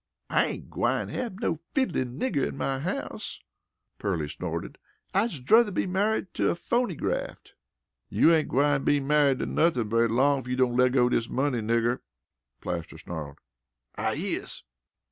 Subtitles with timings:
[0.31, 3.39] "I ain't gwine hab no fiddlin' nigger in my house,"
[3.99, 4.79] Pearline snorted.
[5.13, 7.53] "I's druther be married to a phoneygraft."
[8.09, 11.59] "You ain't gwine be married to nothin' very long ef you don't leggo dis money,
[11.61, 11.99] nigger!"
[12.61, 13.37] Plaster snarled.
[13.93, 14.63] "I is."